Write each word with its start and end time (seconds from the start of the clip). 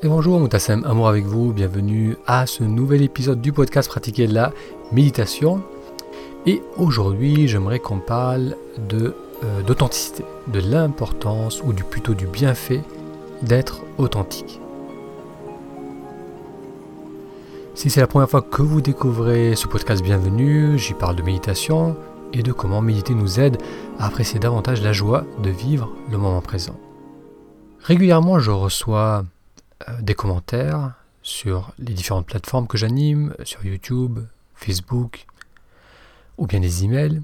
Et 0.00 0.06
bonjour, 0.06 0.38
Moutassem 0.38 0.84
Amour 0.84 1.08
avec 1.08 1.24
vous, 1.24 1.52
bienvenue 1.52 2.16
à 2.24 2.46
ce 2.46 2.62
nouvel 2.62 3.02
épisode 3.02 3.40
du 3.40 3.52
podcast 3.52 3.88
Pratiquer 3.88 4.28
la 4.28 4.52
méditation. 4.92 5.60
Et 6.46 6.62
aujourd'hui, 6.76 7.48
j'aimerais 7.48 7.80
qu'on 7.80 7.98
parle 7.98 8.54
de, 8.88 9.16
euh, 9.42 9.62
d'authenticité, 9.64 10.24
de 10.46 10.60
l'importance 10.60 11.64
ou 11.64 11.72
du, 11.72 11.82
plutôt 11.82 12.14
du 12.14 12.28
bienfait 12.28 12.84
d'être 13.42 13.80
authentique. 13.98 14.60
Si 17.74 17.90
c'est 17.90 18.00
la 18.00 18.06
première 18.06 18.30
fois 18.30 18.42
que 18.42 18.62
vous 18.62 18.80
découvrez 18.80 19.56
ce 19.56 19.66
podcast, 19.66 20.00
bienvenue, 20.04 20.78
j'y 20.78 20.94
parle 20.94 21.16
de 21.16 21.22
méditation 21.22 21.96
et 22.32 22.44
de 22.44 22.52
comment 22.52 22.82
méditer 22.82 23.14
nous 23.14 23.40
aide 23.40 23.56
à 23.98 24.06
apprécier 24.06 24.38
davantage 24.38 24.80
la 24.80 24.92
joie 24.92 25.24
de 25.42 25.50
vivre 25.50 25.90
le 26.08 26.18
moment 26.18 26.40
présent. 26.40 26.76
Régulièrement, 27.82 28.38
je 28.38 28.52
reçois 28.52 29.24
des 30.00 30.14
commentaires 30.14 30.92
sur 31.22 31.72
les 31.78 31.92
différentes 31.92 32.26
plateformes 32.26 32.66
que 32.66 32.78
j'anime, 32.78 33.34
sur 33.44 33.64
YouTube, 33.64 34.20
Facebook, 34.54 35.26
ou 36.38 36.46
bien 36.46 36.60
des 36.60 36.84
emails 36.84 37.20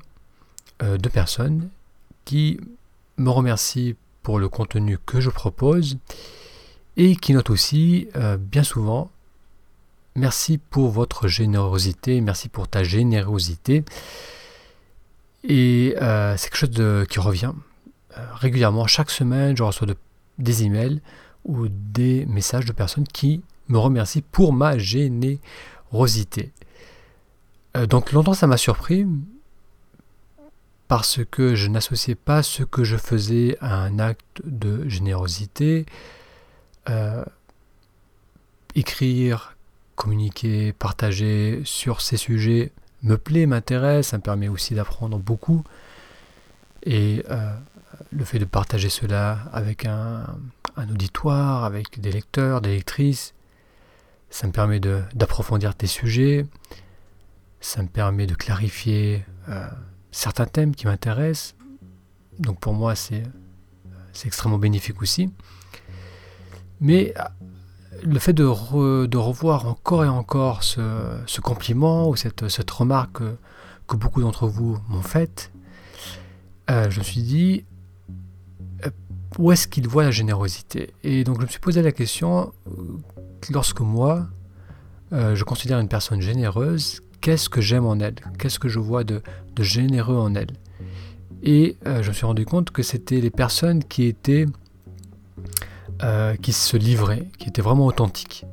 euh, 0.82 0.98
de 0.98 1.08
personnes 1.08 1.68
qui 2.24 2.60
me 3.16 3.30
remercient 3.30 3.96
pour 4.22 4.38
le 4.38 4.48
contenu 4.48 4.98
que 4.98 5.20
je 5.20 5.30
propose 5.30 5.98
et 6.96 7.16
qui 7.16 7.32
notent 7.32 7.50
aussi 7.50 8.08
euh, 8.16 8.36
bien 8.36 8.62
souvent 8.62 9.10
merci 10.16 10.58
pour 10.58 10.90
votre 10.90 11.26
générosité, 11.26 12.20
merci 12.20 12.48
pour 12.48 12.68
ta 12.68 12.84
générosité. 12.84 13.84
Et 15.42 15.94
c'est 15.98 16.50
quelque 16.50 16.56
chose 16.56 17.06
qui 17.08 17.18
revient 17.18 17.52
régulièrement. 18.14 18.86
Chaque 18.86 19.10
semaine, 19.10 19.56
je 19.56 19.62
reçois 19.62 19.88
des 20.38 20.64
emails 20.64 21.02
ou 21.44 21.68
des 21.68 22.26
messages 22.26 22.64
de 22.64 22.72
personnes 22.72 23.06
qui 23.06 23.42
me 23.68 23.78
remercient 23.78 24.22
pour 24.22 24.52
ma 24.52 24.78
générosité. 24.78 26.52
Euh, 27.76 27.86
donc 27.86 28.12
longtemps 28.12 28.34
ça 28.34 28.46
m'a 28.46 28.56
surpris 28.56 29.06
parce 30.88 31.20
que 31.24 31.54
je 31.54 31.68
n'associais 31.68 32.14
pas 32.14 32.42
ce 32.42 32.62
que 32.62 32.84
je 32.84 32.96
faisais 32.96 33.56
à 33.60 33.74
un 33.74 33.98
acte 33.98 34.42
de 34.44 34.88
générosité. 34.88 35.86
Euh, 36.88 37.24
écrire, 38.74 39.56
communiquer, 39.96 40.72
partager 40.72 41.62
sur 41.64 42.00
ces 42.00 42.16
sujets 42.16 42.72
me 43.02 43.16
plaît, 43.16 43.46
m'intéresse, 43.46 44.08
ça 44.08 44.18
me 44.18 44.22
permet 44.22 44.48
aussi 44.48 44.74
d'apprendre 44.74 45.18
beaucoup. 45.18 45.62
Et 46.84 47.24
euh, 47.30 47.54
le 48.12 48.24
fait 48.24 48.38
de 48.38 48.44
partager 48.44 48.88
cela 48.88 49.38
avec 49.52 49.86
un, 49.86 50.26
auditoire, 50.76 51.64
avec 51.64 52.00
des 52.00 52.12
lecteurs, 52.12 52.60
des 52.60 52.76
lectrices, 52.76 53.34
ça 54.30 54.46
me 54.46 54.52
permet 54.52 54.80
d'approfondir 54.80 55.74
des 55.78 55.86
sujets, 55.86 56.46
ça 57.60 57.82
me 57.82 57.88
permet 57.88 58.26
de 58.26 58.34
clarifier 58.34 59.24
euh, 59.48 59.68
certains 60.10 60.46
thèmes 60.46 60.74
qui 60.74 60.86
m'intéressent. 60.86 61.54
Donc 62.38 62.58
pour 62.58 62.74
moi, 62.74 62.94
c'est 62.94 63.22
extrêmement 64.24 64.58
bénéfique 64.58 65.00
aussi. 65.02 65.32
Mais 66.80 67.14
euh, 67.16 67.22
le 68.02 68.18
fait 68.18 68.32
de, 68.32 68.44
revoir 68.44 69.66
encore 69.66 70.04
et 70.04 70.08
encore 70.08 70.62
ce, 70.62 71.40
compliment 71.40 72.08
ou 72.08 72.16
cette, 72.16 72.70
remarque 72.70 73.22
que, 73.86 73.96
beaucoup 73.96 74.20
d'entre 74.20 74.48
vous 74.48 74.78
m'ont 74.88 75.02
faite, 75.02 75.52
euh, 76.70 76.90
je 76.90 76.98
me 76.98 77.04
suis 77.04 77.22
dit, 77.22 77.64
où 79.38 79.52
est-ce 79.52 79.66
qu'il 79.66 79.88
voit 79.88 80.04
la 80.04 80.10
générosité. 80.10 80.94
Et 81.02 81.24
donc 81.24 81.40
je 81.40 81.46
me 81.46 81.50
suis 81.50 81.60
posé 81.60 81.82
la 81.82 81.92
question, 81.92 82.52
euh, 82.66 82.70
lorsque 83.50 83.80
moi, 83.80 84.28
euh, 85.12 85.34
je 85.34 85.44
considère 85.44 85.78
une 85.78 85.88
personne 85.88 86.20
généreuse, 86.20 87.00
qu'est-ce 87.20 87.48
que 87.48 87.60
j'aime 87.60 87.86
en 87.86 87.98
elle? 87.98 88.16
Qu'est-ce 88.38 88.58
que 88.58 88.68
je 88.68 88.78
vois 88.78 89.04
de, 89.04 89.22
généreux 89.58 90.16
en 90.16 90.34
elle? 90.34 90.52
Et 91.42 91.76
euh, 91.86 92.02
je 92.02 92.08
me 92.08 92.14
suis 92.14 92.26
rendu 92.26 92.44
compte 92.44 92.70
que 92.70 92.82
c'était 92.82 93.20
les 93.20 93.30
personnes 93.30 93.84
qui 93.84 94.04
étaient, 94.04 94.46
qui 96.42 96.52
se 96.52 96.76
livraient, 96.76 97.30
qui 97.38 97.48
étaient 97.48 97.62
vraiment 97.62 97.86
authentiques. 97.86 98.44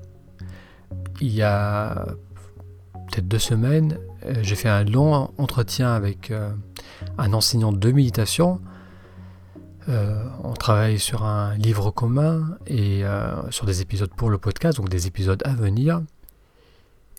Il 1.19 1.33
y 1.33 1.41
a 1.41 2.05
peut-être 2.93 3.27
deux 3.27 3.39
semaines, 3.39 3.97
j'ai 4.41 4.55
fait 4.55 4.69
un 4.69 4.85
long 4.85 5.33
entretien 5.37 5.91
avec 5.91 6.31
un 7.17 7.33
enseignant 7.33 7.73
de 7.73 7.91
méditation 7.91 8.61
euh, 9.91 10.23
on 10.43 10.53
travaille 10.53 10.99
sur 10.99 11.23
un 11.23 11.55
livre 11.57 11.91
commun 11.91 12.57
et 12.65 13.03
euh, 13.03 13.49
sur 13.51 13.65
des 13.65 13.81
épisodes 13.81 14.11
pour 14.15 14.29
le 14.29 14.37
podcast, 14.37 14.77
donc 14.77 14.87
des 14.87 15.07
épisodes 15.07 15.41
à 15.43 15.53
venir. 15.53 16.01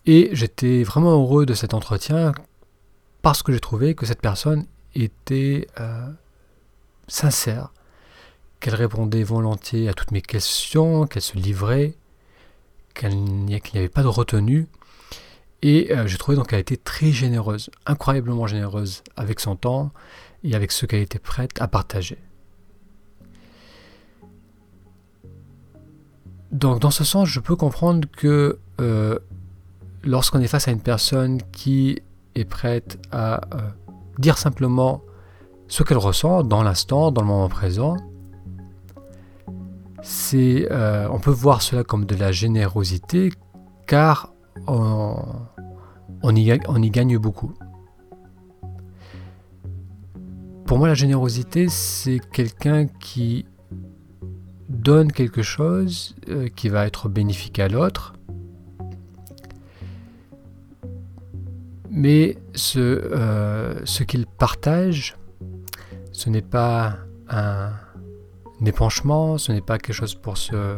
Et 0.07 0.29
j'étais 0.33 0.83
vraiment 0.83 1.11
heureux 1.11 1.45
de 1.45 1.53
cet 1.53 1.75
entretien 1.75 2.33
parce 3.21 3.43
que 3.43 3.53
j'ai 3.53 3.59
trouvé 3.59 3.93
que 3.93 4.07
cette 4.07 4.21
personne 4.21 4.65
était 4.95 5.67
euh, 5.79 6.09
sincère, 7.07 7.71
qu'elle 8.59 8.75
répondait 8.75 9.23
volontiers 9.23 9.87
à 9.87 9.93
toutes 9.93 10.11
mes 10.11 10.21
questions, 10.21 11.05
qu'elle 11.05 11.21
se 11.21 11.37
livrait, 11.37 11.95
qu'il 12.95 13.15
n'y 13.15 13.55
avait 13.75 13.87
pas 13.87 14.03
de 14.03 14.07
retenue. 14.07 14.67
Et 15.61 15.93
j'ai 16.07 16.17
trouvé 16.17 16.35
donc 16.35 16.49
qu'elle 16.49 16.59
était 16.59 16.75
très 16.75 17.13
généreuse, 17.13 17.69
incroyablement 17.85 18.47
généreuse 18.47 19.01
avec 19.15 19.39
son 19.39 19.55
temps 19.55 19.91
et 20.43 20.55
avec 20.55 20.73
ce 20.73 20.85
qu'elle 20.85 21.01
était 21.01 21.19
prête 21.19 21.61
à 21.61 21.69
partager. 21.69 22.17
Donc 26.53 26.79
dans 26.79 26.91
ce 26.91 27.03
sens, 27.03 27.27
je 27.27 27.39
peux 27.39 27.55
comprendre 27.55 28.07
que 28.15 28.59
euh, 28.79 29.17
lorsqu'on 30.03 30.39
est 30.39 30.47
face 30.47 30.67
à 30.67 30.71
une 30.71 30.81
personne 30.81 31.41
qui 31.51 31.99
est 32.35 32.45
prête 32.45 32.99
à 33.11 33.41
euh, 33.55 33.61
dire 34.19 34.37
simplement 34.37 35.01
ce 35.67 35.81
qu'elle 35.81 35.97
ressent 35.97 36.43
dans 36.43 36.61
l'instant, 36.61 37.11
dans 37.11 37.21
le 37.21 37.27
moment 37.27 37.49
présent, 37.49 37.97
euh, 40.35 41.07
on 41.11 41.19
peut 41.19 41.31
voir 41.31 41.63
cela 41.63 41.83
comme 41.83 42.05
de 42.05 42.15
la 42.15 42.31
générosité 42.31 43.31
car 43.87 44.31
on 44.67 46.35
y 46.35 46.89
gagne 46.91 47.17
beaucoup. 47.17 47.53
Pour 50.65 50.77
moi, 50.77 50.87
la 50.87 50.93
générosité, 50.93 51.67
c'est 51.67 52.19
quelqu'un 52.31 52.85
qui 52.87 53.45
donne 54.83 55.11
quelque 55.11 55.41
chose 55.41 56.15
euh, 56.29 56.49
qui 56.49 56.69
va 56.69 56.85
être 56.85 57.09
bénéfique 57.09 57.59
à 57.59 57.67
l'autre, 57.67 58.13
mais 61.89 62.37
ce, 62.53 62.79
euh, 62.79 63.85
ce 63.85 64.03
qu'il 64.03 64.25
partage, 64.25 65.15
ce 66.11 66.29
n'est 66.29 66.41
pas 66.41 66.97
un, 67.29 67.71
épanchement, 68.65 69.37
ce 69.37 69.51
n'est 69.51 69.61
pas 69.61 69.77
quelque 69.77 69.95
chose 69.95 70.15
pour 70.15 70.37
se, 70.37 70.77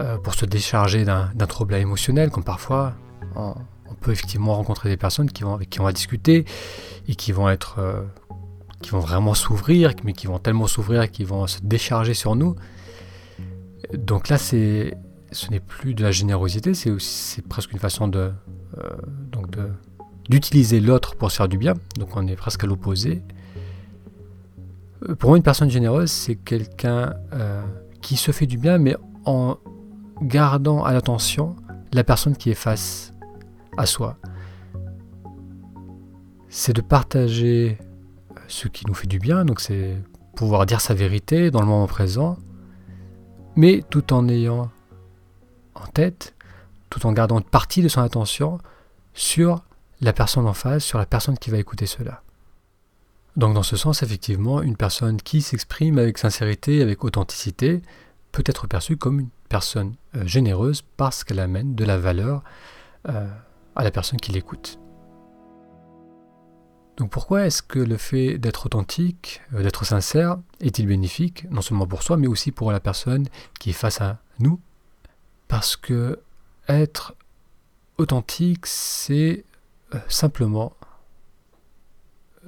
euh, 0.00 0.46
décharger 0.48 1.04
d'un 1.04 1.46
trouble 1.48 1.74
émotionnel, 1.74 2.30
comme 2.30 2.44
parfois 2.44 2.94
on, 3.34 3.54
peut 4.00 4.12
effectivement 4.12 4.54
rencontrer 4.54 4.88
des 4.88 4.96
personnes 4.96 5.28
qui 5.28 5.42
vont, 5.42 5.54
avec 5.54 5.70
qui 5.70 5.80
on 5.80 5.84
va 5.84 5.92
discuter 5.92 6.44
et 7.08 7.16
qui 7.16 7.32
vont 7.32 7.48
être 7.48 8.06
qui 8.80 8.90
vont 8.90 9.00
vraiment 9.00 9.34
s'ouvrir, 9.34 9.92
mais 10.04 10.12
qui 10.12 10.28
vont 10.28 10.38
tellement 10.38 10.68
s'ouvrir 10.68 11.10
qu'ils 11.10 11.26
vont 11.26 11.48
se 11.48 11.58
décharger 11.62 12.14
sur 12.14 12.36
nous. 12.36 12.54
Donc 13.94 14.28
là, 14.28 14.38
c'est, 14.38 14.96
ce 15.32 15.50
n'est 15.50 15.60
plus 15.60 15.94
de 15.94 16.02
la 16.02 16.10
générosité, 16.10 16.74
c'est, 16.74 16.92
c'est 17.00 17.46
presque 17.46 17.72
une 17.72 17.78
façon 17.78 18.08
de, 18.08 18.32
euh, 18.78 18.90
donc 19.30 19.50
de, 19.50 19.70
d'utiliser 20.28 20.80
l'autre 20.80 21.16
pour 21.16 21.30
se 21.30 21.36
faire 21.36 21.48
du 21.48 21.58
bien. 21.58 21.74
Donc 21.96 22.16
on 22.16 22.26
est 22.26 22.36
presque 22.36 22.64
à 22.64 22.66
l'opposé. 22.66 23.22
Pour 25.18 25.30
moi, 25.30 25.36
une 25.36 25.44
personne 25.44 25.70
généreuse, 25.70 26.10
c'est 26.10 26.34
quelqu'un 26.34 27.14
euh, 27.32 27.62
qui 28.00 28.16
se 28.16 28.32
fait 28.32 28.46
du 28.46 28.58
bien, 28.58 28.78
mais 28.78 28.96
en 29.24 29.58
gardant 30.22 30.84
à 30.84 30.92
l'attention 30.92 31.56
la 31.92 32.04
personne 32.04 32.36
qui 32.36 32.50
est 32.50 32.54
face 32.54 33.14
à 33.76 33.86
soi. 33.86 34.16
C'est 36.48 36.72
de 36.72 36.80
partager 36.80 37.78
ce 38.48 38.68
qui 38.68 38.86
nous 38.86 38.94
fait 38.94 39.06
du 39.06 39.18
bien, 39.18 39.44
donc 39.44 39.60
c'est 39.60 39.96
pouvoir 40.34 40.66
dire 40.66 40.80
sa 40.80 40.94
vérité 40.94 41.50
dans 41.50 41.60
le 41.60 41.66
moment 41.66 41.86
présent, 41.86 42.38
mais 43.58 43.82
tout 43.90 44.12
en 44.12 44.28
ayant 44.28 44.70
en 45.74 45.86
tête, 45.88 46.36
tout 46.90 47.04
en 47.06 47.12
gardant 47.12 47.38
une 47.38 47.44
partie 47.44 47.82
de 47.82 47.88
son 47.88 48.00
attention 48.00 48.60
sur 49.14 49.64
la 50.00 50.12
personne 50.12 50.46
en 50.46 50.52
face, 50.52 50.84
sur 50.84 50.96
la 50.96 51.06
personne 51.06 51.36
qui 51.36 51.50
va 51.50 51.58
écouter 51.58 51.86
cela. 51.86 52.22
Donc 53.36 53.54
dans 53.54 53.64
ce 53.64 53.76
sens, 53.76 54.04
effectivement, 54.04 54.62
une 54.62 54.76
personne 54.76 55.20
qui 55.20 55.42
s'exprime 55.42 55.98
avec 55.98 56.18
sincérité, 56.18 56.82
avec 56.82 57.02
authenticité, 57.02 57.82
peut 58.30 58.44
être 58.46 58.68
perçue 58.68 58.96
comme 58.96 59.18
une 59.18 59.30
personne 59.48 59.96
euh, 60.14 60.24
généreuse 60.24 60.82
parce 60.96 61.24
qu'elle 61.24 61.40
amène 61.40 61.74
de 61.74 61.84
la 61.84 61.98
valeur 61.98 62.44
euh, 63.08 63.26
à 63.74 63.82
la 63.82 63.90
personne 63.90 64.20
qui 64.20 64.30
l'écoute. 64.30 64.78
Donc 66.98 67.10
pourquoi 67.10 67.46
est-ce 67.46 67.62
que 67.62 67.78
le 67.78 67.96
fait 67.96 68.38
d'être 68.38 68.66
authentique, 68.66 69.40
euh, 69.54 69.62
d'être 69.62 69.84
sincère, 69.84 70.38
est-il 70.60 70.86
bénéfique, 70.86 71.48
non 71.50 71.62
seulement 71.62 71.86
pour 71.86 72.02
soi, 72.02 72.16
mais 72.16 72.26
aussi 72.26 72.50
pour 72.50 72.72
la 72.72 72.80
personne 72.80 73.28
qui 73.60 73.70
est 73.70 73.74
face 73.74 74.00
à 74.00 74.18
nous? 74.40 74.60
Parce 75.46 75.76
que 75.76 76.20
être 76.68 77.14
authentique, 77.98 78.66
c'est 78.66 79.44
euh, 79.94 79.98
simplement 80.08 80.74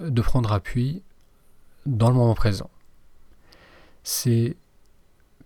de 0.00 0.20
prendre 0.20 0.52
appui 0.52 1.02
dans 1.86 2.08
le 2.08 2.16
moment 2.16 2.34
présent. 2.34 2.70
C'est 4.02 4.56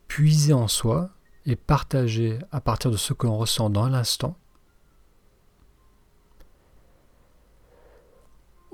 puiser 0.08 0.54
en 0.54 0.68
soi 0.68 1.10
et 1.44 1.56
partager 1.56 2.38
à 2.52 2.60
partir 2.62 2.90
de 2.90 2.96
ce 2.96 3.12
que 3.12 3.26
l'on 3.26 3.36
ressent 3.36 3.68
dans 3.68 3.88
l'instant, 3.88 4.38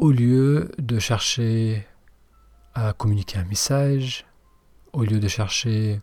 au 0.01 0.13
lieu 0.13 0.71
de 0.79 0.99
chercher 0.99 1.87
à 2.73 2.95
communiquer 2.95 3.39
un 3.39 3.45
message, 3.45 4.25
au 4.95 5.05
lieu 5.05 5.21
de 5.21 5.29
chercher 5.29 6.01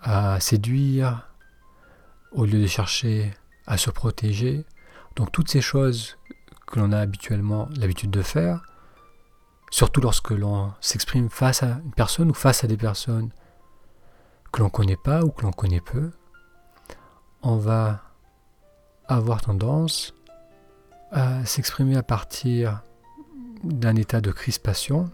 à 0.00 0.38
séduire, 0.38 1.28
au 2.30 2.44
lieu 2.44 2.62
de 2.62 2.66
chercher 2.68 3.32
à 3.66 3.76
se 3.76 3.90
protéger. 3.90 4.64
Donc 5.16 5.32
toutes 5.32 5.50
ces 5.50 5.60
choses 5.60 6.16
que 6.68 6.78
l'on 6.78 6.92
a 6.92 7.00
habituellement 7.00 7.68
l'habitude 7.76 8.12
de 8.12 8.22
faire, 8.22 8.62
surtout 9.72 10.00
lorsque 10.00 10.30
l'on 10.30 10.72
s'exprime 10.80 11.28
face 11.28 11.64
à 11.64 11.80
une 11.84 11.92
personne 11.92 12.30
ou 12.30 12.34
face 12.34 12.62
à 12.62 12.68
des 12.68 12.76
personnes 12.76 13.30
que 14.52 14.60
l'on 14.60 14.66
ne 14.66 14.70
connaît 14.70 14.96
pas 14.96 15.24
ou 15.24 15.30
que 15.30 15.42
l'on 15.42 15.50
connaît 15.50 15.80
peu, 15.80 16.12
on 17.42 17.56
va 17.56 18.00
avoir 19.08 19.40
tendance 19.40 20.14
à 21.10 21.44
s'exprimer 21.44 21.96
à 21.96 22.04
partir 22.04 22.82
d'un 23.64 23.96
état 23.96 24.20
de 24.20 24.30
crispation. 24.30 25.10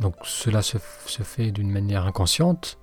Donc 0.00 0.14
cela 0.24 0.62
se, 0.62 0.78
fait 0.78 1.50
d'une 1.50 1.70
manière 1.70 2.06
inconsciente, 2.06 2.78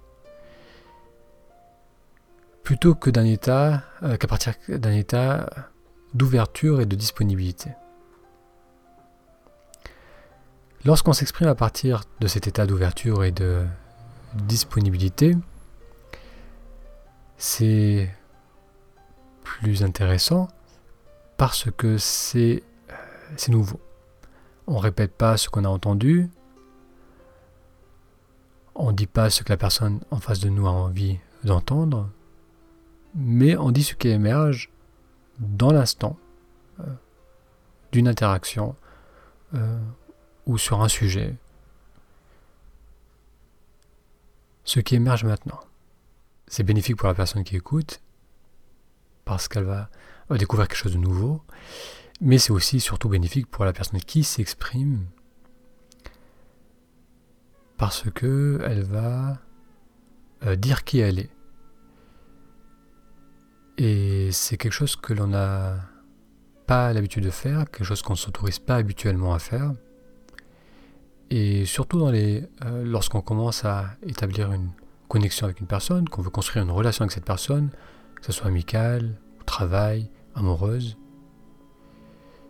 plutôt 2.64 2.96
que 2.96 3.10
d'un 3.10 3.26
état, 3.26 3.84
euh, 4.04 4.18
qu'à 4.18 4.28
partir 4.28 4.54
d'un 4.70 4.94
état 4.94 5.50
d'ouverture 6.14 6.82
et 6.82 6.86
de 6.86 6.96
disponibilité. 6.96 7.72
Lorsqu'on 10.86 11.14
s'exprime 11.14 11.50
à 11.50 11.56
partir 11.56 12.04
de 12.22 12.28
cet 12.28 12.48
état 12.48 12.66
d'ouverture 12.66 13.24
et 13.24 13.32
de 13.32 13.66
disponibilité, 14.36 15.36
c'est 17.38 18.10
plus 19.44 19.84
intéressant 19.84 20.48
parce 21.38 21.70
que 21.72 21.98
c'est 21.98 22.64
nouveau. 23.50 23.80
On 24.70 24.74
ne 24.74 24.82
répète 24.82 25.18
pas 25.18 25.36
ce 25.36 25.50
qu'on 25.50 25.66
a 25.66 25.68
entendu, 25.68 26.30
on 28.76 28.92
ne 28.92 28.96
dit 28.96 29.08
pas 29.08 29.32
ce 29.32 29.42
que 29.42 29.50
la 29.50 29.58
personne 29.58 30.00
en 30.12 30.20
face 30.20 30.40
de 30.42 30.50
nous 30.50 30.68
a 30.68 30.70
envie 30.70 31.18
d'entendre, 31.44 32.08
mais 33.16 33.58
on 33.58 33.72
dit 33.72 33.82
ce 33.84 33.96
qui 33.96 34.10
émerge 34.10 34.70
dans 35.40 35.72
l'instant 35.72 36.20
euh, 36.82 36.84
d'une 37.92 38.08
interaction 38.08 38.76
euh, 39.56 39.80
ou 40.46 40.60
sur 40.60 40.84
un 40.84 40.88
sujet. 40.88 41.36
Ce 44.66 44.80
qui 44.80 44.94
émerge 44.94 45.24
maintenant. 45.24 45.62
C'est 46.46 46.62
bénéfique 46.62 46.98
pour 46.98 47.08
la 47.08 47.16
personne 47.16 47.44
qui 47.44 47.56
écoute, 47.56 48.02
parce 49.26 49.48
qu'elle 49.48 49.64
va, 49.64 49.90
va, 50.30 50.38
découvrir 50.38 50.68
quelque 50.68 50.78
chose 50.78 50.94
de 50.94 51.00
nouveau, 51.00 51.42
mais 52.22 52.38
c'est 52.38 52.52
aussi 52.52 52.80
surtout 52.80 53.10
bénéfique 53.10 53.48
pour 53.48 53.66
la 53.66 53.74
personne 53.74 54.00
qui 54.00 54.24
s'exprime, 54.24 55.06
parce 57.78 58.10
que 58.14 58.62
elle 58.66 58.84
va 58.84 59.38
euh, 60.46 60.56
dire 60.56 60.84
qui 60.84 61.00
elle 61.00 61.20
est. 61.20 61.30
Et 63.78 64.30
c'est 64.34 64.58
quelque 64.58 64.74
chose 64.74 64.98
que 64.98 65.14
l'on 65.14 65.28
n'a 65.28 65.78
pas 66.68 66.92
l'habitude 66.92 67.24
de 67.24 67.30
faire, 67.30 67.60
quelque 67.72 67.86
chose 67.86 68.02
qu'on 68.02 68.14
ne 68.14 68.18
s'autorise 68.18 68.60
pas 68.60 68.76
habituellement 68.76 69.34
à 69.34 69.40
faire. 69.40 69.72
Et 71.30 71.66
surtout 71.66 72.00
dans 72.00 72.12
les, 72.12 72.44
euh, 72.66 72.84
lorsqu'on 72.84 73.22
commence 73.22 73.64
à 73.64 73.96
établir 74.04 74.52
une 74.52 74.70
connexion 75.08 75.46
avec 75.46 75.62
une 75.62 75.68
personne, 75.68 76.10
qu'on 76.10 76.22
veut 76.22 76.30
construire 76.30 76.66
une 76.66 76.72
relation 76.72 77.04
avec 77.04 77.14
cette 77.14 77.26
personne, 77.26 77.70
que 78.16 78.26
ce 78.26 78.32
soit 78.34 78.48
amicale, 78.48 79.16
au 79.40 79.44
travail, 79.44 80.10
amoureuse, 80.36 80.98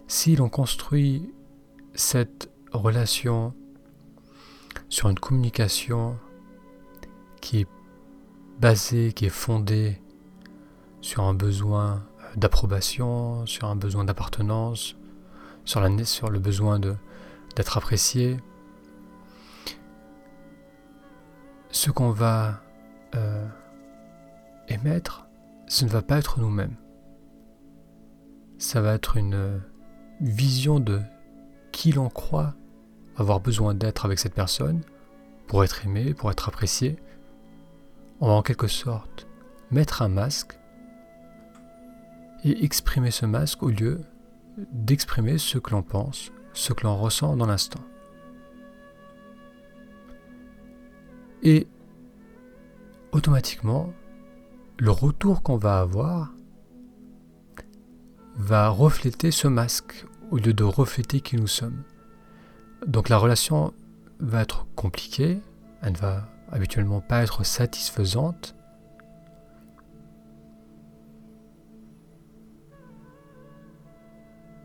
si 0.10 0.36
l'on 0.36 0.50
construit 0.50 1.32
cette 1.94 2.50
relation 2.72 3.54
sur 4.90 5.08
une 5.08 5.20
communication 5.20 6.18
qui 7.42 7.62
est 7.62 7.68
basée, 8.60 9.14
qui 9.14 9.28
est 9.28 9.30
fondée 9.30 10.02
sur 11.02 11.24
un 11.24 11.36
besoin 11.36 12.04
d'approbation, 12.36 13.46
sur 13.46 13.68
un 13.68 13.76
besoin 13.76 14.04
d'appartenance, 14.04 14.96
sur, 15.64 15.80
le 15.80 16.40
besoin 16.40 16.80
d'être 16.80 17.78
apprécié. 17.78 18.38
Ce 21.70 21.92
qu'on 21.92 22.10
va 22.10 22.64
euh, 23.14 23.48
émettre, 24.70 25.28
ce 25.68 25.86
ne 25.86 25.90
va 25.92 26.02
pas 26.02 26.18
être 26.18 26.40
nous-mêmes. 26.40 26.76
Ça 28.58 28.82
va 28.82 28.96
être 28.96 29.16
une 29.16 29.62
vision 30.22 30.80
de 30.80 31.02
qui 31.72 31.92
l'on 31.92 32.10
croit 32.10 32.54
avoir 33.16 33.40
besoin 33.40 33.74
d'être 33.74 34.06
avec 34.06 34.20
cette 34.20 34.34
personne 34.34 34.82
pour 35.48 35.64
être 35.64 35.86
aimé, 35.86 36.14
pour 36.14 36.32
être 36.32 36.48
apprécié. 36.48 36.98
On 38.20 38.28
va 38.28 38.34
en 38.34 38.42
quelque 38.42 38.68
sorte 38.68 39.28
mettre 39.72 40.02
un 40.02 40.10
masque 40.10 40.58
et 42.44 42.64
exprimer 42.64 43.12
ce 43.12 43.26
masque 43.26 43.64
au 43.64 43.70
lieu 43.70 44.02
d'exprimer 44.72 45.38
ce 45.38 45.58
que 45.58 45.72
l'on 45.72 45.84
pense, 45.84 46.32
ce 46.54 46.74
que 46.74 46.84
l'on 46.84 46.98
ressent 46.98 47.36
dans 47.36 47.46
l'instant. 47.46 47.84
Et 51.44 51.68
automatiquement, 53.12 53.94
le 54.78 54.92
retour 54.92 55.42
qu'on 55.42 55.58
va 55.58 55.80
avoir 55.80 56.34
va 58.36 58.70
refléter 58.70 59.32
ce 59.32 59.48
masque 59.48 60.06
au 60.32 60.38
lieu 60.38 60.54
de 60.54 60.64
refléter 60.64 61.22
qui 61.22 61.36
nous 61.36 61.48
sommes. 61.48 61.84
Donc 62.86 63.10
la 63.10 63.18
relation 63.18 63.74
va 64.20 64.42
être 64.42 64.68
compliquée, 64.76 65.42
elle 65.82 65.94
ne 65.94 65.98
va 65.98 66.28
habituellement 66.52 67.02
pas 67.02 67.24
être 67.24 67.44
satisfaisante, 67.44 68.56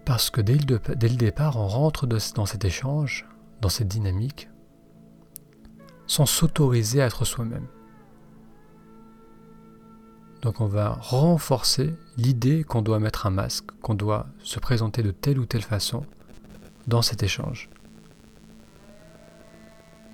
Parce 0.05 0.29
que 0.29 0.41
dès 0.41 0.55
le, 0.55 1.17
départ, 1.17 1.57
on 1.57 1.67
rentre 1.67 2.07
dans 2.07 2.47
cet 2.47 2.65
échange, 2.65 3.27
dans 3.61 3.71
cette 3.71 3.89
dynamique, 3.89 4.51
sans 6.07 6.27
s'autoriser 6.27 7.01
à 7.01 7.07
être 7.07 7.25
soi-même. 7.25 7.67
Donc 10.45 10.61
on 10.61 10.67
va 10.67 10.91
renforcer 11.01 11.95
l'idée 12.19 12.65
qu'on 12.65 12.83
doit 12.83 13.01
mettre 13.01 13.27
un 13.27 13.31
masque, 13.31 13.65
qu'on 13.81 13.95
doit 13.95 14.27
se 14.43 14.61
présenter 14.61 15.03
de 15.03 15.11
telle 15.11 15.39
ou 15.39 15.47
telle 15.47 15.63
façon 15.63 16.05
dans 16.87 17.01
cet 17.01 17.23
échange. 17.23 17.71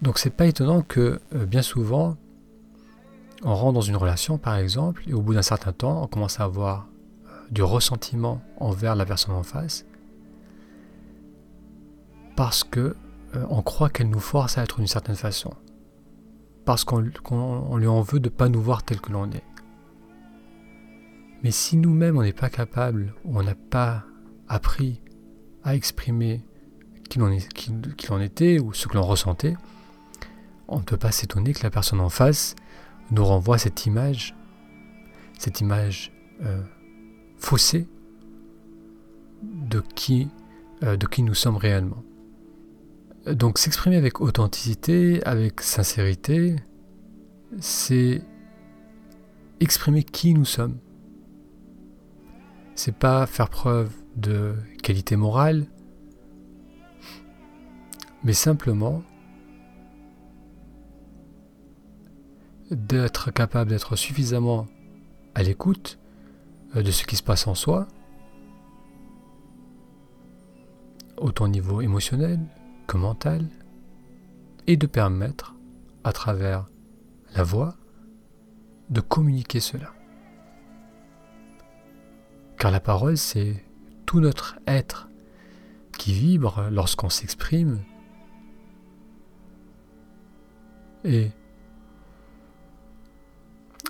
Donc 0.02 0.18
c'est 0.18 0.30
pas 0.30 0.46
étonnant 0.46 0.82
que 0.82 1.20
euh, 1.34 1.46
bien 1.46 1.62
souvent 1.62 2.16
on 3.42 3.54
rentre 3.54 3.74
dans 3.74 3.80
une 3.80 3.96
relation 3.96 4.38
par 4.38 4.56
exemple 4.56 5.02
et 5.08 5.14
au 5.14 5.20
bout 5.20 5.34
d'un 5.34 5.42
certain 5.42 5.72
temps 5.72 6.02
on 6.02 6.06
commence 6.06 6.38
à 6.38 6.44
avoir 6.44 6.86
du 7.50 7.62
ressentiment 7.62 8.40
envers 8.58 8.94
la 8.94 9.04
personne 9.04 9.34
en 9.34 9.42
face 9.42 9.84
parce 12.36 12.62
que 12.62 12.96
euh, 13.34 13.44
on 13.50 13.62
croit 13.62 13.90
qu'elle 13.90 14.08
nous 14.08 14.20
force 14.20 14.58
à 14.58 14.62
être 14.62 14.76
d'une 14.76 14.86
certaine 14.86 15.16
façon, 15.16 15.52
parce 16.64 16.84
qu'on 16.84 17.00
lui 17.76 17.86
en 17.86 18.00
veut 18.00 18.20
de 18.20 18.28
ne 18.28 18.34
pas 18.34 18.48
nous 18.48 18.62
voir 18.62 18.82
tel 18.82 19.00
que 19.00 19.12
l'on 19.12 19.30
est. 19.30 19.44
Mais 21.42 21.50
si 21.50 21.76
nous-mêmes 21.76 22.16
on 22.16 22.22
n'est 22.22 22.32
pas 22.32 22.50
capable, 22.50 23.14
ou 23.24 23.38
on 23.38 23.42
n'a 23.42 23.54
pas 23.54 24.04
appris 24.48 25.00
à 25.62 25.74
exprimer 25.74 26.44
qui 27.08 27.18
l'on 27.18 28.20
était 28.20 28.60
ou 28.60 28.72
ce 28.72 28.86
que 28.86 28.94
l'on 28.94 29.02
ressentait, 29.02 29.56
on 30.68 30.78
ne 30.78 30.84
peut 30.84 30.96
pas 30.96 31.10
s'étonner 31.10 31.52
que 31.52 31.62
la 31.62 31.70
personne 31.70 32.00
en 32.00 32.08
face 32.08 32.54
nous 33.10 33.24
renvoie 33.24 33.58
cette 33.58 33.86
image, 33.86 34.36
cette 35.38 35.60
image 35.60 36.12
euh, 36.42 36.62
faussé 37.36 37.88
de 39.42 39.82
qui, 39.94 40.28
euh, 40.84 40.96
de 40.96 41.06
qui 41.06 41.22
nous 41.22 41.34
sommes 41.34 41.56
réellement. 41.56 42.04
Donc 43.26 43.58
s'exprimer 43.58 43.96
avec 43.96 44.20
authenticité, 44.20 45.22
avec 45.24 45.60
sincérité, 45.60 46.56
c'est 47.58 48.22
exprimer 49.58 50.04
qui 50.04 50.32
nous 50.34 50.44
sommes. 50.44 50.78
C'est 52.82 52.96
pas 52.96 53.26
faire 53.26 53.50
preuve 53.50 53.94
de 54.16 54.54
qualité 54.82 55.14
morale, 55.14 55.66
mais 58.24 58.32
simplement 58.32 59.02
d'être 62.70 63.30
capable 63.32 63.68
d'être 63.68 63.96
suffisamment 63.96 64.66
à 65.34 65.42
l'écoute 65.42 65.98
euh, 66.74 66.82
de 66.82 66.90
ce 66.90 67.04
qui 67.04 67.16
se 67.16 67.22
passe 67.22 67.46
en 67.46 67.54
soi, 67.54 67.86
autant 71.18 71.44
au 71.44 71.48
niveau 71.48 71.82
émotionnel 71.82 72.40
que 72.86 72.96
mental, 72.96 73.46
et 74.66 74.78
de 74.78 74.86
permettre, 74.86 75.54
à 76.02 76.14
travers 76.14 76.64
la 77.36 77.42
voix, 77.42 77.76
de 78.88 79.02
communiquer 79.02 79.60
cela. 79.60 79.92
Car 82.60 82.70
la 82.70 82.78
parole, 82.78 83.16
c'est 83.16 83.64
tout 84.04 84.20
notre 84.20 84.58
être 84.66 85.08
qui 85.96 86.12
vibre 86.12 86.68
lorsqu'on 86.70 87.08
s'exprime. 87.08 87.82
Et 91.04 91.30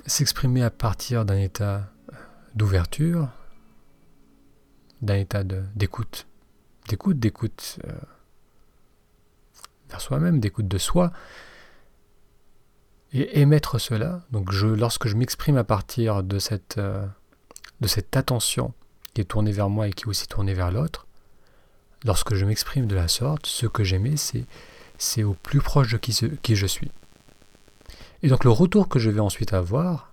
s'exprimer 0.07 0.63
à 0.63 0.71
partir 0.71 1.25
d'un 1.25 1.39
état 1.39 1.91
d'ouverture, 2.55 3.29
d'un 5.03 5.17
état 5.17 5.43
d'écoute, 5.43 6.29
d'écoute, 6.89 7.19
d'écoute 7.19 7.81
euh, 7.89 7.93
vers 9.89 10.01
soi-même, 10.01 10.39
d'écoute 10.39 10.69
de 10.69 10.79
soi, 10.79 11.11
et 13.13 13.41
émettre 13.41 13.81
cela. 13.81 14.23
Donc 14.31 14.53
lorsque 14.53 15.09
je 15.09 15.17
m'exprime 15.17 15.57
à 15.57 15.65
partir 15.65 16.23
de 16.23 16.39
cette, 16.39 16.79
euh, 16.79 17.05
de 17.81 17.87
cette 17.87 18.17
attention 18.17 18.73
qui 19.15 19.21
est 19.21 19.25
tournée 19.25 19.53
vers 19.53 19.69
moi 19.69 19.89
et 19.89 19.93
qui 19.93 20.05
est 20.05 20.09
aussi 20.09 20.27
tournée 20.27 20.55
vers 20.55 20.71
l'autre, 20.71 21.07
lorsque 22.05 22.35
je 22.35 22.45
m'exprime 22.45 22.87
de 22.87 22.95
la 22.95 23.09
sorte, 23.09 23.47
ce 23.47 23.67
que 23.67 23.85
j'aimais, 23.85 24.15
c'est, 24.17 25.23
au 25.23 25.35
plus 25.35 25.61
proche 25.61 25.93
de 25.93 25.99
qui, 25.99 26.57
je 26.57 26.67
suis. 26.67 26.91
Et 28.23 28.29
donc 28.29 28.45
le 28.45 28.51
retour 28.51 28.89
que 28.89 28.99
je 28.99 29.11
vais 29.11 29.21
ensuite 29.21 29.53
avoir, 29.53 30.13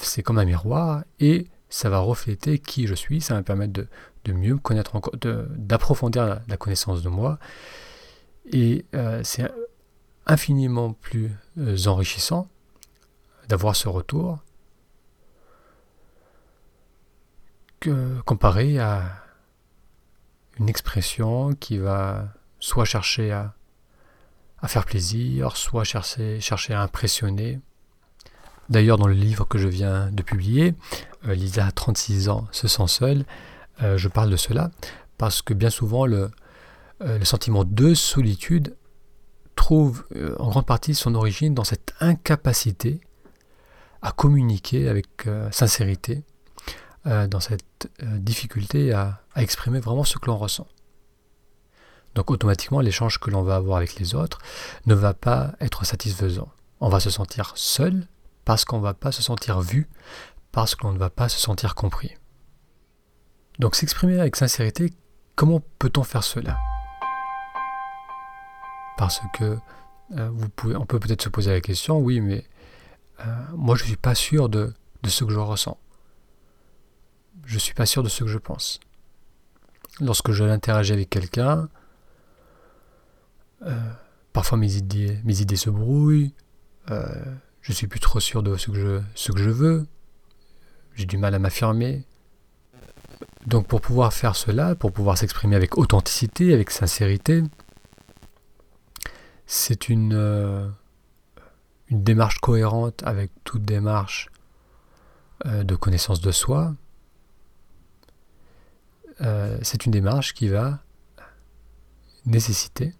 c'est 0.00 0.22
comme 0.22 0.38
un 0.38 0.44
miroir 0.44 1.04
et 1.20 1.46
ça 1.70 1.88
va 1.88 2.00
refléter 2.00 2.58
qui 2.58 2.86
je 2.86 2.94
suis, 2.94 3.20
ça 3.20 3.34
va 3.34 3.40
me 3.40 3.44
permettre 3.44 3.72
de, 3.72 4.32
mieux 4.32 4.56
connaître 4.56 4.96
encore, 4.96 5.14
d'approfondir 5.16 6.40
la, 6.46 6.56
connaissance 6.56 7.02
de 7.02 7.08
moi. 7.08 7.38
Et 8.52 8.84
euh, 8.94 9.20
c'est 9.24 9.50
infiniment 10.26 10.92
plus 10.92 11.30
euh, 11.58 11.76
enrichissant 11.86 12.48
d'avoir 13.48 13.76
ce 13.76 13.88
retour 13.88 14.38
comparé 18.24 18.78
à 18.78 19.22
une 20.58 20.68
expression 20.68 21.52
qui 21.54 21.78
va 21.78 22.28
soit 22.60 22.84
chercher 22.84 23.32
à, 23.32 23.54
faire 24.66 24.84
plaisir, 24.84 25.56
soit 25.56 25.84
chercher, 25.84 26.40
chercher 26.40 26.74
à 26.74 26.82
impressionner. 26.82 27.60
D'ailleurs, 28.68 28.96
dans 28.96 29.08
le 29.08 29.14
livre 29.14 29.44
que 29.44 29.58
je 29.58 29.66
viens 29.66 30.10
de 30.12 30.22
publier, 30.22 30.74
euh, 31.26 31.34
Lisa 31.34 31.66
a 31.66 31.72
36 31.72 32.28
ans, 32.28 32.46
se 32.52 32.68
sent 32.68 32.86
seule, 32.86 33.24
euh, 33.82 33.98
je 33.98 34.08
parle 34.08 34.30
de 34.30 34.36
cela 34.36 34.70
parce 35.18 35.42
que 35.42 35.52
bien 35.52 35.70
souvent 35.70 36.06
le, 36.06 36.30
euh, 37.00 37.18
le 37.18 37.24
sentiment 37.24 37.64
de 37.64 37.94
solitude 37.94 38.76
trouve 39.56 40.04
en 40.38 40.48
grande 40.48 40.66
partie 40.66 40.94
son 40.94 41.14
origine 41.14 41.54
dans 41.54 41.64
cette 41.64 41.94
incapacité 42.00 43.00
à 44.00 44.10
communiquer 44.10 44.88
avec 44.88 45.28
sincérité, 45.52 46.24
dans 47.04 47.40
cette 47.40 47.90
difficulté 48.00 48.92
à, 48.92 49.20
exprimer 49.36 49.80
vraiment 49.80 50.04
ce 50.04 50.18
que 50.18 50.26
l'on 50.26 50.36
ressent. 50.36 50.68
Donc 52.14 52.30
automatiquement, 52.30 52.80
l'échange 52.80 53.18
que 53.18 53.30
l'on 53.30 53.42
va 53.42 53.56
avoir 53.56 53.78
avec 53.78 53.98
les 53.98 54.14
autres 54.14 54.38
ne 54.86 54.94
va 54.94 55.14
pas 55.14 55.54
être 55.60 55.84
satisfaisant. 55.84 56.50
On 56.80 56.88
va 56.88 57.00
se 57.00 57.10
sentir 57.10 57.52
seul 57.54 58.06
parce 58.44 58.64
qu'on 58.64 58.78
ne 58.78 58.82
va 58.82 58.94
pas 58.94 59.12
se 59.12 59.22
sentir 59.22 59.60
vu, 59.60 59.88
parce 60.50 60.74
qu'on 60.74 60.92
ne 60.92 60.98
va 60.98 61.10
pas 61.10 61.28
se 61.28 61.38
sentir 61.38 61.74
compris. 61.74 62.14
Donc 63.58 63.74
s'exprimer 63.74 64.18
avec 64.18 64.36
sincérité, 64.36 64.92
comment 65.36 65.62
peut-on 65.78 66.02
faire 66.02 66.24
cela? 66.24 66.58
Parce 68.96 69.20
que 69.34 69.58
euh, 70.16 70.30
vous 70.32 70.48
pouvez, 70.48 70.76
on 70.76 70.84
peut 70.84 70.98
peut-être 70.98 71.22
se 71.22 71.28
poser 71.28 71.52
la 71.52 71.60
question, 71.60 71.98
oui, 71.98 72.20
mais 72.20 72.44
euh, 73.20 73.24
moi 73.54 73.76
je 73.76 73.82
ne 73.82 73.88
suis 73.88 73.96
pas 73.96 74.14
sûr 74.14 74.48
de, 74.48 74.74
de 75.02 75.08
ce 75.08 75.24
que 75.24 75.32
je 75.32 75.38
ressens. 75.38 75.78
Je 77.44 77.54
ne 77.54 77.58
suis 77.60 77.74
pas 77.74 77.86
sûr 77.86 78.02
de 78.02 78.08
ce 78.08 78.24
que 78.24 78.30
je 78.30 78.38
pense. 78.38 78.80
Lorsque 80.00 80.32
je 80.32 80.44
l'interagis 80.44 80.92
avec 80.92 81.10
quelqu'un, 81.10 81.68
euh, 83.66 83.92
parfois 84.32 84.58
mes 84.58 84.76
idées, 84.76 85.18
mes 85.24 85.40
idées 85.40 85.56
se 85.56 85.70
brouillent, 85.70 86.34
euh, 86.90 87.24
je 87.60 87.72
suis 87.72 87.86
plus 87.86 88.00
trop 88.00 88.20
sûr 88.20 88.42
de 88.42 88.56
ce 88.56 88.70
que 88.70 88.78
je, 88.78 89.00
ce 89.14 89.32
que 89.32 89.38
je 89.38 89.50
veux, 89.50 89.86
j'ai 90.94 91.04
du 91.04 91.18
mal 91.18 91.34
à 91.34 91.38
m'affirmer. 91.38 92.04
Donc 93.46 93.66
pour 93.66 93.80
pouvoir 93.80 94.12
faire 94.12 94.36
cela, 94.36 94.74
pour 94.74 94.92
pouvoir 94.92 95.18
s'exprimer 95.18 95.56
avec 95.56 95.76
authenticité, 95.76 96.54
avec 96.54 96.70
sincérité, 96.70 97.42
c'est 99.46 99.88
une, 99.88 100.14
euh, 100.14 100.68
une 101.88 102.02
démarche 102.02 102.38
cohérente 102.38 103.02
avec 103.04 103.30
toute 103.44 103.62
démarche 103.62 104.28
de 105.44 105.74
connaissance 105.74 106.20
de 106.20 106.30
soi. 106.30 106.72
C'est 109.62 109.86
une 109.86 109.92
démarche 109.92 110.34
qui 110.34 110.48
va 110.48 110.82
nécessiter 112.24 112.94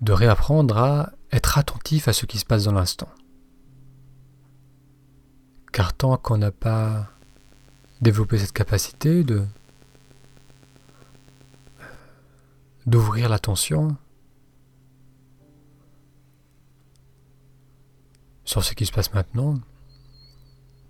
de 0.00 0.12
réapprendre 0.12 0.78
à 0.78 1.12
être 1.30 1.58
attentif 1.58 2.08
à 2.08 2.12
ce 2.12 2.26
qui 2.26 2.38
se 2.38 2.44
passe 2.44 2.64
dans 2.64 2.72
l'instant. 2.72 3.08
Car 5.72 5.94
tant 5.94 6.16
qu'on 6.16 6.38
n'a 6.38 6.50
pas 6.50 7.08
développé 8.00 8.38
cette 8.38 8.52
capacité 8.52 9.24
de 9.24 9.46
d'ouvrir 12.84 13.28
l'attention 13.28 13.96
sur 18.44 18.64
ce 18.64 18.74
qui 18.74 18.86
se 18.86 18.92
passe 18.92 19.14
maintenant, 19.14 19.60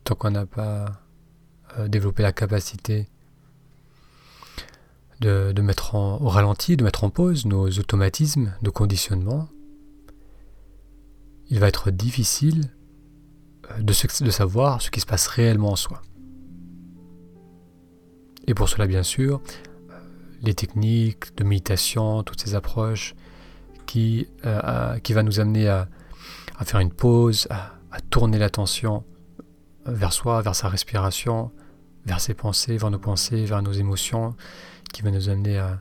tant 0.04 0.14
qu'on 0.14 0.30
n'a 0.30 0.46
pas 0.46 1.01
euh, 1.78 1.88
développé 1.88 2.22
la 2.22 2.32
capacité 2.32 3.08
de, 5.22 5.62
mettre 5.62 5.94
en, 5.94 6.20
au 6.20 6.28
ralenti, 6.28 6.76
de 6.76 6.84
mettre 6.84 7.04
en 7.04 7.10
pause 7.10 7.46
nos 7.46 7.68
automatismes 7.68 8.52
de 8.62 8.70
conditionnement, 8.70 9.48
il 11.48 11.60
va 11.60 11.68
être 11.68 11.90
difficile 11.90 12.70
euh, 13.70 13.78
de, 13.78 14.24
de 14.24 14.30
savoir 14.30 14.82
ce 14.82 14.90
qui 14.90 15.00
se 15.00 15.06
passe 15.06 15.26
réellement 15.26 15.72
en 15.72 15.76
soi. 15.76 16.02
Et 18.46 18.54
pour 18.54 18.68
cela, 18.68 18.86
bien 18.86 19.04
sûr, 19.04 19.40
euh, 19.90 19.98
les 20.42 20.54
techniques 20.54 21.36
de 21.36 21.44
méditation, 21.44 22.22
toutes 22.22 22.40
ces 22.40 22.54
approches 22.54 23.14
qui, 23.86 24.28
euh, 24.44 24.98
qui 24.98 25.12
va 25.12 25.22
nous 25.22 25.40
amener 25.40 25.68
à, 25.68 25.88
faire 26.64 26.80
une 26.80 26.92
pause, 26.92 27.46
à, 27.50 27.72
à 27.90 28.00
tourner 28.00 28.38
l'attention 28.38 29.04
vers 29.84 30.12
soi, 30.12 30.42
vers 30.42 30.54
sa 30.54 30.68
respiration, 30.68 31.50
vers 32.06 32.20
ses 32.20 32.34
pensées, 32.34 32.76
vers 32.76 32.90
nos 32.90 32.98
pensées, 32.98 33.44
vers 33.44 33.62
nos 33.62 33.72
émotions, 33.72 34.34
qui 34.92 35.02
va 35.02 35.10
nous 35.10 35.28
amener 35.28 35.58
à, 35.58 35.80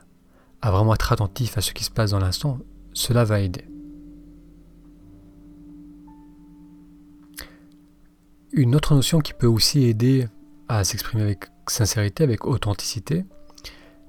vraiment 0.63 0.93
être 0.93 1.11
attentif 1.11 1.57
à 1.57 1.61
ce 1.61 1.73
qui 1.73 1.83
se 1.83 1.91
passe 1.91 2.11
dans 2.11 2.19
l'instant, 2.19 2.59
cela 2.93 3.23
va 3.23 3.39
aider. 3.39 3.65
Une 8.53 8.75
autre 8.75 8.93
notion 8.93 9.19
qui 9.19 9.33
peut 9.33 9.47
aussi 9.47 9.83
aider 9.83 10.27
à 10.67 10.83
s'exprimer 10.83 11.23
avec 11.23 11.45
sincérité, 11.67 12.23
avec 12.23 12.45
authenticité, 12.45 13.25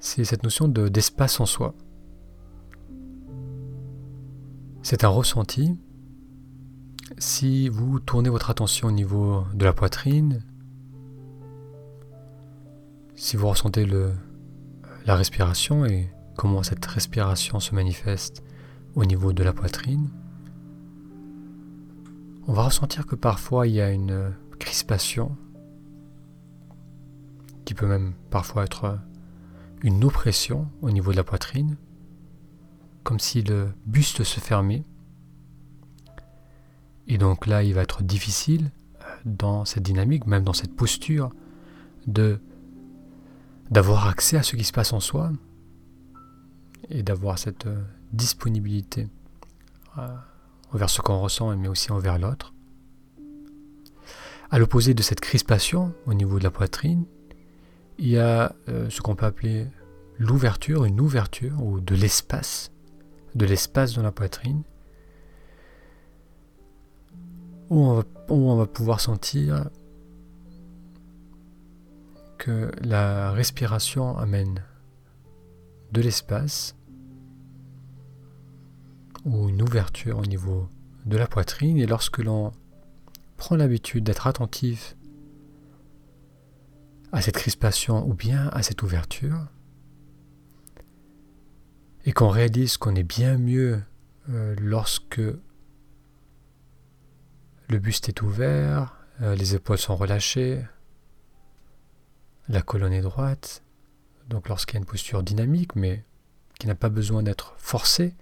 c'est 0.01 0.25
cette 0.25 0.43
notion 0.43 0.67
d'espace 0.67 1.39
en 1.41 1.47
soi. 1.47 1.75
C'est 4.83 5.05
un 5.05 5.09
ressenti. 5.09 5.79
Si 7.19 7.69
vous 7.69 8.01
tournez 8.01 8.29
votre 8.31 8.51
attention 8.51 8.89
au 8.89 8.91
niveau 8.91 9.45
de 9.55 9.65
la 9.65 9.73
poitrine, 9.73 10.43
si 13.23 13.37
vous 13.37 13.49
ressentez 13.49 13.85
le, 13.85 14.15
la 15.07 15.15
respiration 15.15 15.87
et 15.87 16.11
comment 16.37 16.65
cette 16.65 16.85
respiration 16.85 17.61
se 17.61 17.73
manifeste 17.73 18.43
au 18.97 19.05
niveau 19.05 19.33
de 19.33 19.45
la 19.45 19.53
poitrine, 19.53 20.11
on 22.49 22.53
va 22.53 22.65
ressentir 22.65 23.07
que 23.07 23.15
parfois 23.15 23.69
il 23.69 23.75
y 23.75 23.81
a 23.81 23.93
une 23.93 24.35
crispation 24.59 25.37
qui 27.65 27.75
peut 27.75 27.87
même 27.87 28.15
parfois 28.29 28.65
être 28.65 28.99
une 29.85 30.03
oppression 30.03 30.69
au 30.81 30.91
niveau 30.91 31.13
de 31.13 31.17
la 31.17 31.25
poitrine, 31.25 31.77
comme 33.05 33.21
si 33.21 33.43
le 33.43 33.69
buste 33.87 34.25
se 34.25 34.41
fermait. 34.41 34.83
Et 37.07 37.19
donc 37.19 37.47
là, 37.47 37.63
il 37.63 37.73
va 37.73 37.83
être 37.83 38.03
difficile 38.03 38.73
dans 39.25 39.65
cette 39.65 39.85
dynamique, 39.85 40.27
même 40.27 40.43
dans 40.43 40.53
cette 40.53 40.75
posture, 40.75 41.31
de 42.09 42.41
d'avoir 43.73 44.07
accès 44.07 44.37
à 44.37 44.43
ce 44.43 44.55
qui 44.55 44.65
se 44.65 44.73
passe 44.73 44.93
en 44.93 45.01
soi 45.01 45.33
et 46.91 47.03
d'avoir 47.03 47.39
cette 47.39 47.67
euh, 47.67 47.83
disponibilité 48.13 49.09
euh, 49.97 50.07
envers 50.73 50.91
ce 50.91 51.01
qu'on 51.01 51.19
ressent 51.19 51.57
mais 51.57 51.69
aussi 51.69 51.91
envers 51.91 52.19
l'autre. 52.19 52.53
À 54.51 54.59
l'opposé 54.59 54.93
de 54.93 55.03
cette 55.03 55.21
crispation 55.21 55.95
au 56.05 56.13
niveau 56.13 56.39
de 56.39 56.45
la 56.45 56.51
poitrine, 56.51 57.07
il 57.97 58.09
y 58.09 58.19
a 58.19 58.55
euh, 58.69 58.91
ce 58.91 59.01
qu'on 59.01 59.17
peut 59.17 59.25
appeler 59.25 59.67
l'ouverture, 60.19 60.85
une 60.85 61.01
ouverture 61.01 61.63
ou 61.63 61.81
de 61.81 61.95
l'espace, 61.95 62.73
de 63.35 63.47
l'espace 63.47 63.95
dans 63.95 64.03
la 64.03 64.13
poitrine, 64.13 64.65
où 67.71 68.03
on 68.29 68.57
va 68.57 68.67
pouvoir 68.67 69.01
sentir 69.01 69.71
la 72.47 73.33
respiration 73.33 74.17
amène 74.19 74.63
de 75.93 76.01
l'espace 76.01 76.75
ou 79.25 79.49
une 79.49 79.63
ouverture 79.63 80.19
au 80.19 80.27
niveau 80.27 80.69
de 81.07 81.17
la 81.17 81.27
poitrine. 81.27 81.79
Et 81.79 81.87
lorsque 81.87 82.19
l'on 82.19 82.53
prend 83.37 83.57
l'habitude 83.57 84.05
d'être 84.05 84.27
attentif 84.27 84.97
à 87.13 87.21
cette 87.21 87.37
crispation 87.37 88.07
ou 88.09 88.15
bien 88.15 88.49
à 88.49 88.63
cette 88.63 88.83
ouverture 88.83 89.47
et 92.05 92.13
qu'on 92.13 92.29
réalise 92.29 92.77
qu'on 92.79 92.95
est 92.95 93.03
bien 93.03 93.39
mieux 93.39 93.81
euh, 94.31 94.55
lorsque 94.59 95.21
le 97.69 97.79
buste 97.79 98.09
est 98.09 98.23
ouvert, 98.23 98.97
euh, 99.21 99.35
les 99.35 99.55
épaules 99.55 99.79
sont 99.79 99.97
relâchées, 99.97 100.63
la 102.49 102.63
colonne 102.63 102.93
est 102.93 103.03
droite, 103.03 103.63
donc 104.29 104.49
lorsqu'il 104.49 104.75
y 104.75 104.77
a 104.79 104.81
une 104.81 104.87
posture 104.87 105.23
dynamique 105.23 105.75
mais 105.77 106.05
qui 106.59 106.67
n'a 106.67 106.75
pas 106.75 106.89
besoin 106.89 107.23
d'être 107.23 107.55
forcée, 107.59 108.15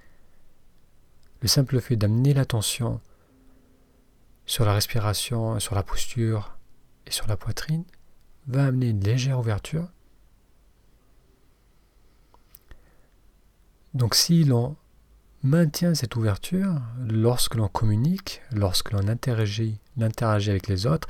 le 1.43 1.49
simple 1.49 1.81
fait 1.81 1.97
d'amener 1.97 2.35
l'attention 2.35 3.00
sur 4.47 4.65
la 4.65 4.75
respiration, 4.75 5.59
sur 5.61 5.75
la 5.75 5.83
posture 5.83 6.57
et 7.07 7.11
sur 7.11 7.27
la 7.29 7.37
poitrine 7.37 7.85
va 8.47 8.67
amener 8.67 8.89
une 8.89 9.00
légère 9.00 9.39
ouverture. 9.39 9.89
Donc 13.95 14.15
si 14.15 14.45
l'on 14.45 14.77
maintient 15.43 15.95
cette 15.95 16.17
ouverture 16.17 16.81
lorsque 17.09 17.55
l'on 17.55 17.69
communique, 17.69 18.43
lorsque 18.53 18.93
l'on 18.93 19.09
interagit, 19.09 19.79
interagit 20.00 20.50
avec 20.50 20.69
les 20.69 20.87
autres, 20.87 21.09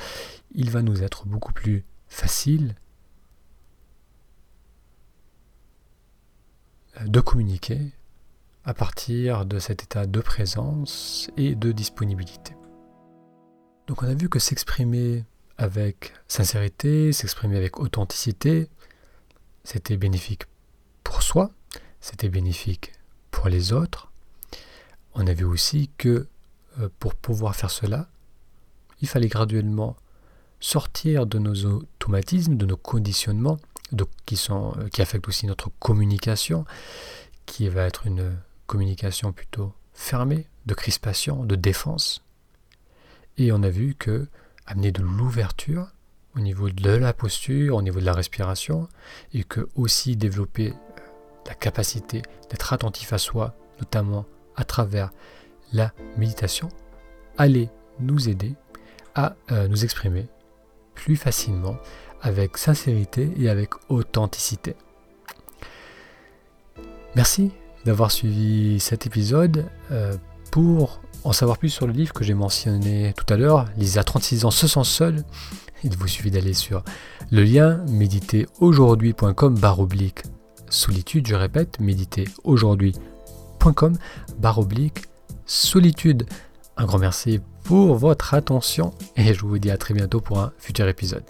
il 0.54 0.70
va 0.70 0.82
nous 0.82 1.02
être 1.02 1.26
beaucoup 1.26 1.52
plus 1.52 1.84
facile 2.08 2.74
de 7.06 7.20
communiquer 7.20 7.92
à 8.64 8.74
partir 8.74 9.46
de 9.46 9.58
cet 9.58 9.82
état 9.82 10.06
de 10.06 10.20
présence 10.20 11.30
et 11.36 11.54
de 11.54 11.72
disponibilité. 11.72 12.54
Donc 13.86 14.02
on 14.02 14.06
a 14.06 14.14
vu 14.14 14.28
que 14.28 14.38
s'exprimer 14.38 15.24
avec 15.58 16.12
sincérité, 16.28 17.12
s'exprimer 17.12 17.56
avec 17.56 17.80
authenticité, 17.80 18.68
c'était 19.64 19.96
bénéfique 19.96 20.44
pour 21.04 21.22
soi, 21.22 21.50
c'était 22.00 22.28
bénéfique 22.28 22.92
pour 23.30 23.48
les 23.48 23.72
autres. 23.72 24.10
On 25.14 25.26
a 25.26 25.34
vu 25.34 25.44
aussi 25.44 25.90
que 25.98 26.28
euh, 26.78 26.88
pour 26.98 27.14
pouvoir 27.14 27.56
faire 27.56 27.70
cela, 27.70 28.08
il 29.00 29.08
fallait 29.08 29.28
graduellement 29.28 29.96
sortir 30.60 31.26
de 31.26 31.38
nos 31.38 31.64
automatismes, 31.64 32.56
de 32.56 32.66
nos 32.66 32.76
conditionnements 32.76 33.58
qui, 34.26 34.36
sont, 34.36 34.74
euh, 34.78 34.88
affectent 35.02 35.28
aussi 35.28 35.46
notre 35.46 35.70
communication, 35.78 36.64
qui 37.46 37.68
va 37.68 37.84
être 37.84 38.06
une 38.06 38.36
communication 38.66 39.32
plutôt 39.32 39.72
fermée, 39.92 40.46
de 40.66 40.74
crispation, 40.74 41.44
de 41.44 41.56
défense, 41.56 42.22
et 43.38 43.52
on 43.52 43.62
a 43.62 43.70
vu 43.70 43.94
que 43.94 44.28
amener 44.66 44.92
de 44.92 45.02
l'ouverture 45.02 45.88
au 46.36 46.40
niveau 46.40 46.70
de 46.70 46.90
la 46.90 47.12
posture, 47.12 47.76
au 47.76 47.82
niveau 47.82 47.98
de 47.98 48.04
la 48.04 48.12
respiration, 48.12 48.88
et 49.34 49.42
que 49.42 49.68
aussi 49.74 50.16
développer 50.16 50.70
euh, 50.70 51.02
la 51.46 51.54
capacité 51.54 52.22
d'être 52.50 52.72
attentif 52.72 53.12
à 53.12 53.18
soi, 53.18 53.56
notamment 53.80 54.26
à 54.56 54.64
travers 54.64 55.10
la 55.72 55.92
méditation, 56.16 56.68
allait 57.38 57.70
nous 57.98 58.28
aider 58.28 58.54
à 59.14 59.34
euh, 59.50 59.66
nous 59.68 59.84
exprimer 59.84 60.28
plus 60.94 61.16
facilement, 61.16 61.76
avec 62.22 62.58
sincérité 62.58 63.30
et 63.38 63.48
avec 63.48 63.70
authenticité. 63.88 64.76
Merci 67.16 67.50
d'avoir 67.84 68.10
suivi 68.10 68.80
cet 68.80 69.06
épisode. 69.06 69.66
Euh, 69.90 70.16
pour 70.50 71.00
en 71.24 71.32
savoir 71.32 71.58
plus 71.58 71.68
sur 71.68 71.86
le 71.86 71.92
livre 71.92 72.12
que 72.12 72.24
j'ai 72.24 72.34
mentionné 72.34 73.14
tout 73.16 73.32
à 73.32 73.36
l'heure, 73.36 73.66
Lisez 73.76 74.00
à 74.00 74.04
36 74.04 74.44
ans 74.44 74.50
se 74.50 74.66
sent 74.66 74.84
seul, 74.84 75.24
il 75.84 75.96
vous 75.96 76.08
suffit 76.08 76.30
d'aller 76.30 76.54
sur 76.54 76.82
le 77.30 77.42
lien 77.42 77.84
méditeraujourd'hui.com 77.88 79.58
barre 79.58 79.80
oblique 79.80 80.22
solitude, 80.68 81.26
je 81.26 81.34
répète, 81.34 81.80
méditeraujourd'hui.com 81.80 83.96
barre 84.38 84.58
oblique 84.58 85.06
solitude. 85.46 86.26
Un 86.76 86.84
grand 86.86 86.98
merci 86.98 87.40
pour 87.64 87.96
votre 87.96 88.34
attention 88.34 88.92
et 89.16 89.34
je 89.34 89.44
vous 89.44 89.58
dis 89.58 89.70
à 89.70 89.76
très 89.76 89.94
bientôt 89.94 90.20
pour 90.20 90.38
un 90.40 90.52
futur 90.58 90.88
épisode. 90.88 91.24